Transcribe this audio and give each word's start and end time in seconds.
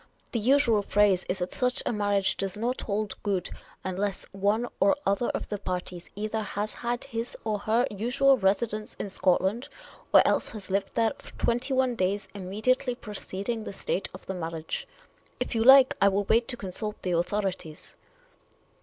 The 0.31 0.39
usual 0.39 0.81
phrase 0.81 1.27
is 1.29 1.37
that 1.37 1.53
such 1.53 1.83
a 1.85 1.93
marriage 1.93 2.35
does 2.35 2.57
not 2.57 2.81
hold 2.81 3.21
good 3.21 3.51
unless 3.83 4.25
one 4.31 4.67
or 4.79 4.95
other 5.05 5.27
of 5.29 5.47
the 5.49 5.59
parties 5.59 6.09
either 6.15 6.41
has 6.41 6.73
had 6.73 7.03
his 7.03 7.37
or 7.43 7.59
her 7.59 7.85
usual 7.91 8.35
residence 8.35 8.95
in 8.95 9.11
Scotland, 9.11 9.69
or 10.11 10.27
else 10.27 10.49
has 10.57 10.71
lived 10.71 10.95
there 10.95 11.11
for 11.19 11.33
twenty 11.33 11.75
one 11.75 11.93
days 11.93 12.27
immediately 12.33 12.95
preceding 12.95 13.63
the 13.63 13.79
date 13.85 14.09
of 14.11 14.25
the 14.25 14.33
mar 14.33 14.49
riage. 14.49 14.85
If 15.39 15.53
you 15.53 15.63
like, 15.63 15.95
I 16.01 16.07
will 16.07 16.23
wait 16.23 16.47
to 16.47 16.57
consult 16.57 16.99
the 17.03 17.11
authorities." 17.11 17.95